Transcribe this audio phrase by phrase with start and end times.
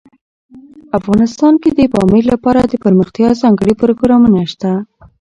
[0.99, 4.71] افغانستان کې د پامیر لپاره دپرمختیا ځانګړي پروګرامونه شته.